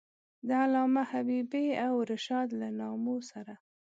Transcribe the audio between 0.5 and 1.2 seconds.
علامه